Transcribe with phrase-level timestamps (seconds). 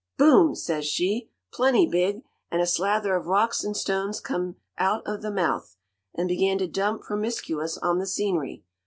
[0.17, 5.21] "'Boom!' says she, plenty big; and a slather of rocks and stones come out of
[5.21, 5.77] the mouth,
[6.15, 8.63] and began to dump down promiscuous on the scenery.